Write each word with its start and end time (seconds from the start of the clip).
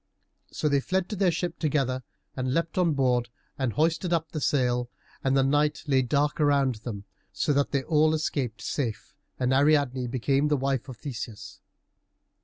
So 0.51 0.67
they 0.67 0.79
fled 0.79 1.09
to 1.09 1.15
their 1.15 1.29
ship 1.29 1.59
together, 1.59 2.01
and 2.35 2.55
leapt 2.55 2.75
on 2.79 2.93
board 2.93 3.29
and 3.55 3.73
hoisted 3.73 4.11
up 4.11 4.31
the 4.31 4.41
sail, 4.41 4.89
and 5.23 5.37
the 5.37 5.43
night 5.43 5.83
lay 5.85 6.01
dark 6.01 6.41
around 6.41 6.77
them, 6.81 7.03
so 7.31 7.53
that 7.53 7.69
they 7.69 7.83
escaped 7.83 8.61
all 8.61 8.65
safe, 8.65 9.13
and 9.39 9.53
Ariadne 9.53 10.07
became 10.07 10.47
the 10.47 10.57
wife 10.57 10.89
of 10.89 10.97
Theseus. 10.97 11.59